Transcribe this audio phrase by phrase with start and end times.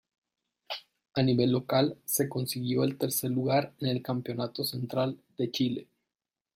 [1.13, 5.89] A nivel local se consiguió el tercer lugar en el Campeonato Central de Chile.